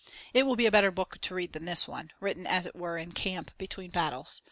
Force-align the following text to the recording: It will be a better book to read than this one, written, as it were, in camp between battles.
It 0.33 0.47
will 0.47 0.55
be 0.55 0.65
a 0.65 0.71
better 0.71 0.89
book 0.89 1.19
to 1.21 1.35
read 1.35 1.53
than 1.53 1.65
this 1.65 1.87
one, 1.87 2.09
written, 2.19 2.47
as 2.47 2.65
it 2.65 2.75
were, 2.75 2.97
in 2.97 3.11
camp 3.11 3.51
between 3.59 3.91
battles. 3.91 4.39